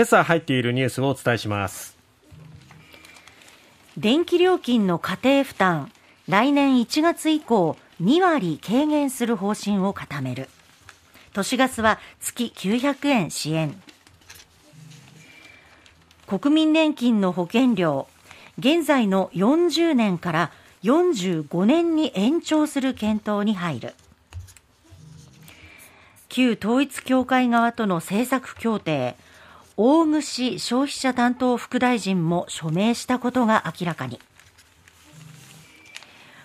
[0.00, 1.94] 今朝入っているニュースをお伝えします。
[3.98, 5.92] 電気料金の家庭負担
[6.26, 10.48] 来年1月以降2割軽減する方針を固める。
[11.34, 13.78] 都市ガスは月900円支援。
[16.26, 18.06] 国民年金の保険料
[18.58, 20.50] 現在の40年から
[20.82, 23.94] 45年に延長する検討に入る。
[26.30, 29.14] 旧統一協会側との政策協定
[29.82, 34.20] 大串消費者担当副大臣も署名したことが明らかに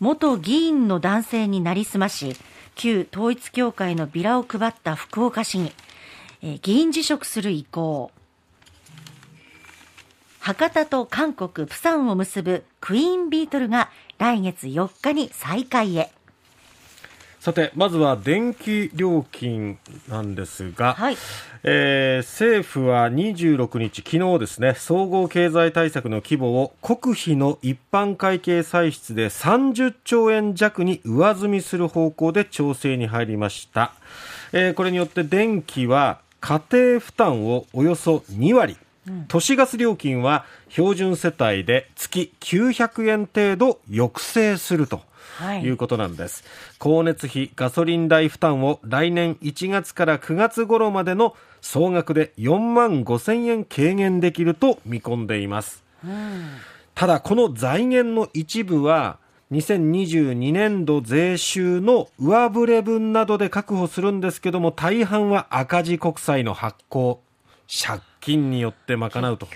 [0.00, 2.34] 元議員の男性になりすまし
[2.74, 5.72] 旧統一協会のビラを配った福岡市議、
[6.62, 8.10] 議員辞職する意向
[10.38, 16.10] 博多と韓国、プサンを結ぶクイーンビートルが来月4日に再開へ。
[17.40, 21.16] さて、まずは電気料金なんですが、はい、
[21.62, 33.92] えー、政府は26日、昨日ですね、総合経済対策の規模を国費の一般会計歳出で30兆円弱に上積みする方向で調整に入りました。
[34.52, 38.76] えー、これによって電気は家庭負担をおよそ2割、
[39.28, 45.02] 都市ガス料金は標準世帯で月900円程度抑制すると。
[45.56, 45.68] い。
[45.68, 46.42] うことなんです、
[46.74, 56.48] 光熱費ガソリン代負担を来年1月から9月頃までの総額で4万5000円軽減できると見込んでいます、うん、
[56.94, 59.18] ただこの財源の一部は
[59.52, 67.22] 2022年度税収の上振れ分などで確保するんですけども大半は赤字国債の発行
[67.86, 69.48] 借金によって賄うと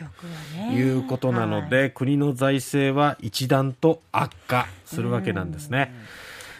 [0.72, 5.92] いうことなので、はい、国の財政は一段と悪化するわけなんですね。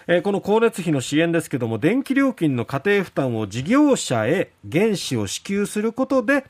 [0.07, 6.45] えー、この光熱費の支援ですけども電気料金の家庭負担を事業者へ原資を支給することで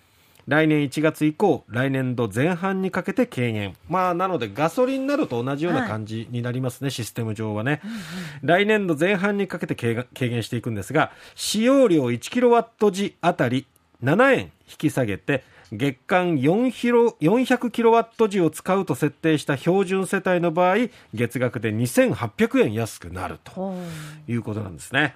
[0.49, 3.77] 来年1月以降来年度前半にかけて軽減。
[3.89, 7.99] まあなのでガソリンなどと同じような感じになりますね、はい、システム上はね、うんうん、
[8.43, 13.67] 来年度前半にかけて軽減していくんですが使用量1キロワット時あたり
[14.03, 20.77] 7円引き下げて月間400キロワット時を使うと設定した標準世帯の場合
[21.15, 23.75] 月額で2800円安くなると
[24.29, 25.15] いうことなんですね。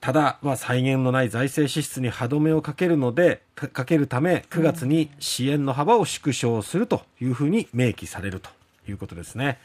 [0.00, 8.50] ただ、まあ、再現のない財政支出に歯止めをかけるのでかけるため9月に支援の幅を縮小するというふうに明記されると
[8.88, 9.58] いうことですね。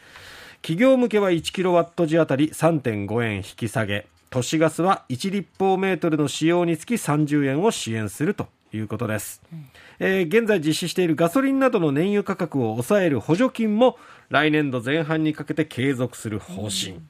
[0.61, 4.05] 企業向けは1キロワット時あたり3.5円引き下げ。
[4.29, 8.47] 都市ガスは1立方メートルの使用につき30円を支援すると
[8.77, 13.97] いうことです、うん、えー、現在実施しているガソリンなどの燃油価格を抑える補助金も
[14.29, 17.01] 来年度前半にかけて継続する方針、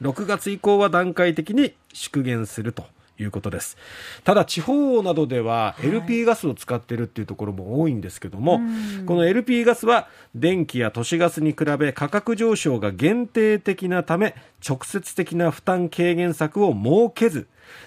[0.00, 2.84] うん、6月以降は段階的に縮減すると
[3.22, 3.76] いうことです。
[4.24, 14.34] ただ地方などでは LP ガスを使っているっていうところも多いんですけども、はい、この LP ガスは電気や都市ガスに比べ価格上昇が限定的なため
[14.66, 17.46] 直接的な負担軽減策を設けず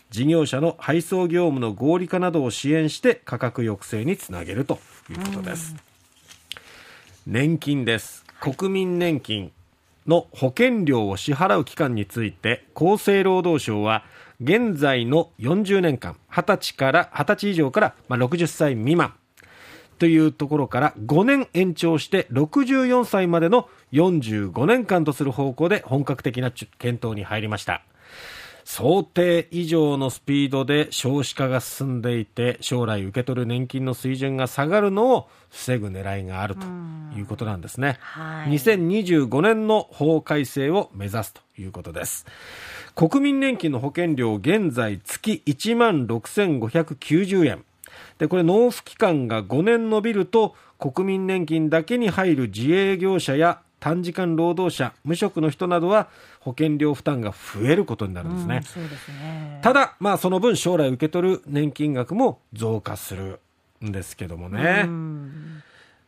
[0.09, 4.79] 事業者の配送業務の合理化などを支援して価格抑制につなげると
[5.09, 5.75] いうことです。
[7.25, 8.25] 年金です。
[8.39, 9.51] 国民年金
[10.07, 14.03] の保険料を支払う期間について厚生労働省は
[14.43, 19.13] 現在の40年間、20歳から、20歳以上から、まあ、60歳未満。
[19.99, 27.83] というところから5年延長して64歳までの45年間とする方向で本格的な検討に入りました。
[28.65, 36.65] 想定以上のスピードで少子化が進んでいて将来受け取る年金の水準が下がるのを防ぐ狙いがあると
[37.17, 42.25] いうことなんですね、はい、2025年の法改正を目指すということです
[42.95, 47.63] 国民年金の保険料現在月1万6590円
[48.17, 56.07] でこれ納付期間が5年延びると国民年金だけに入る自営業者や短時間労働者無職の人などは
[56.39, 58.61] 保険料負担が増えることになるんですね。
[58.77, 63.39] うん、ですねただ、まあ、その分将来受け取る年金額も増加する
[63.83, 64.83] んですけどもね。
[64.85, 65.62] うん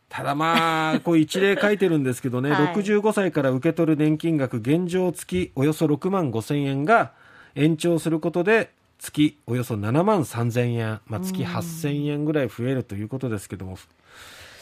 [0.08, 7.12] ただまあ、こう一例書いてるんですけどね、はい、65歳から受け取る年金額、現状月およそ6万5千円が
[7.54, 13.78] 延長することで、月およそ7万3千円、まあ、月8千円ぐらい増えるということですけども、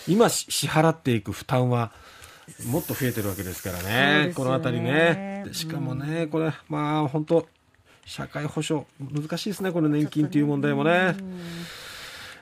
[0.09, 1.93] 今支払っていく負担は、
[2.67, 5.47] もっと増えてるわけですからね、ねこの辺りね。
[5.53, 7.47] しかもね、これ、まあ本当、
[8.05, 11.17] 社会保障、難しいですね、この年金という問題もね。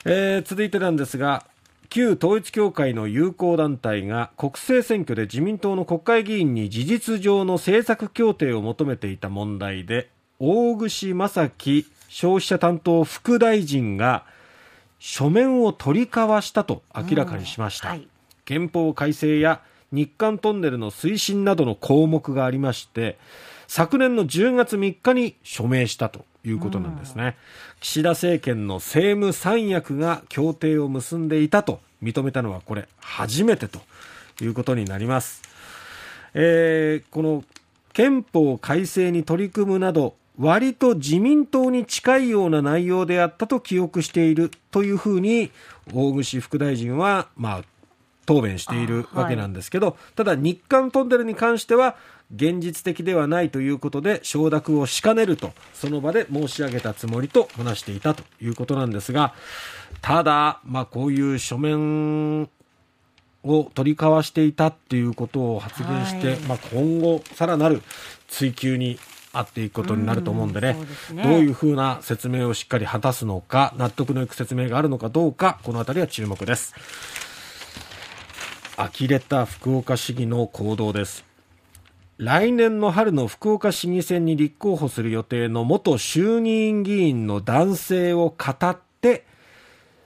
[0.05, 1.47] えー、続いてなんですが、
[1.93, 10.09] 旧統一教会の友好団体が国政選挙で自民党の国会議員に事実上の政策協定を求めていた問題で
[10.39, 14.25] 大串正樹消費者担当副大臣が
[15.01, 18.09] 書面を取り交わしたと明らかにしました、はい、
[18.47, 19.61] 憲法改正や
[19.93, 23.19] 日韓トンネルの推進などの項目がありまして
[23.69, 27.37] 昨年の10月3日に署名したということなんですね、
[27.81, 33.81] 岸田政権の政務三役が協定を結んでいたと認めたのはこれ初めてと
[34.41, 35.43] いうことになります、
[36.35, 37.45] えー、この
[37.93, 45.51] 憲法改正に取り組むなど割と自民党に近いような内容であったと記憶しているというふうに
[45.93, 47.63] 大串副大臣は、まあ、
[48.25, 51.97] 答弁しているわけなんですけど、はい、ただ日韓トンネルに関しては
[52.35, 59.35] 現実的ではないということで承諾をしかねるとその場で申し上げたつもりと話していたということなんですが
[60.01, 62.49] ただ、まあ、こういう書面
[63.45, 67.83] を取り交わしていたっていうことを発言して、はい、まあ、今後さらなる
[68.29, 68.99] 追及に
[69.33, 70.77] あっていくことになると思うんでね
[71.11, 76.75] うんでね、どういうふうな説明をしっかり果たすのか納得のいく説明があるのかどうかこの辺りは注目です。
[78.77, 81.32] 呆れた福岡市議の行動です
[82.23, 89.27] 来年の春の福岡市議選に立候補する予定の元衆議院議員の男性を語って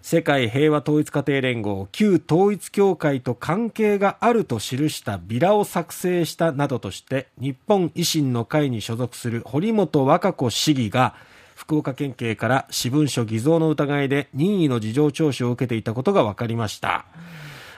[0.00, 11.14] 世界平和統一家庭連合旧統一教会と関係があると記したビラを作成したなどとして日本維新の会に所属する堀本和歌子市議が
[11.54, 17.04] 福岡県警から私文書偽造の疑いで任意の事情聴取を受けていたことが分かりました、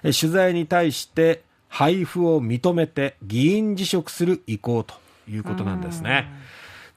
[0.02, 4.94] 取材に対して配布を認めて議員辞職する意向と
[5.28, 6.28] いうことなんですね。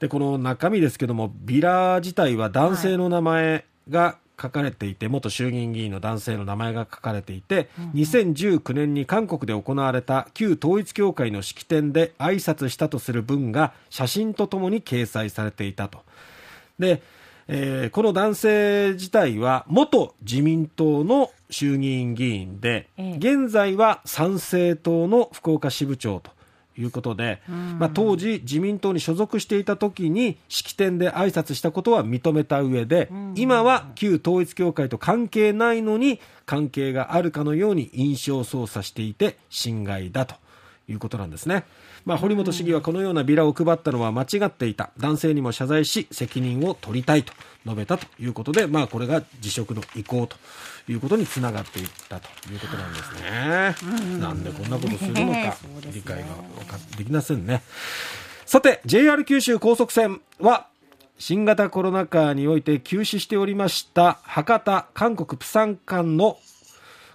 [0.00, 16.00] でこの中身ですけどもビラ自体は男性の名前が書かれていて元衆議院議員の男性の名前が書かれていて、2019年に韓国で行われた旧統一教会の式典で挨拶したとする文が写真とともに掲載されていたと。
[16.78, 17.02] で
[17.48, 26.30] えー、この男性自体は元自民党の衆議院議員で、現在は参政党の福岡支部長と
[26.80, 27.42] いうことで、
[27.78, 40.36] まあ、当時、自民党に所属していた時に式典で挨拶したことは認めた上で、今は旧統一教会と関係ないのに関係があるかのように印象操作していて侵害だと
[40.92, 41.64] いうことなんですね。
[42.04, 47.32] まあ、堀本市議はこのようなビラを配ったのは間違っていた男性にも謝罪し責任を取りたいと
[47.64, 50.36] 述べたということで、まあ、これが辞職の意向と
[50.88, 54.18] いうことにつながっていったということなんですね。
[54.18, 55.56] なんでこんなことするのか
[55.92, 56.26] 理解が
[56.96, 57.62] できませんね。
[58.46, 60.66] さて JR 九州高速線は
[61.18, 66.36] 新型コロナ禍において休止しておりました博多韓国プサン間の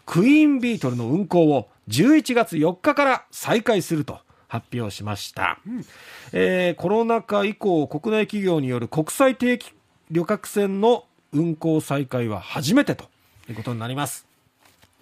[0.07, 5.85] クイーンビートルの運行を11月4日から再開すると発表しました、うん、
[6.31, 9.73] えー、コロナ禍以降国内企業による国際定期
[10.09, 13.05] 旅客船の運航再開は初めてと
[13.49, 14.25] いうことになります。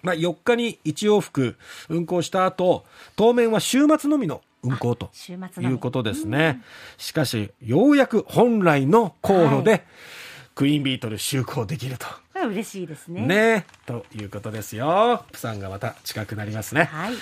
[0.02, 1.56] まあ、4日に1往復
[1.88, 5.10] 運航した後当面は週末のみの運航と
[5.60, 6.62] いうことですね。
[6.98, 9.84] しかし、ようやく本来の航路で、
[10.56, 12.06] クイーンビートル就航できると。
[12.44, 13.26] 嬉しいですね。
[13.26, 15.24] ねということですよ。
[15.32, 16.84] プサンがまた近くなりますね。
[16.84, 17.14] はい。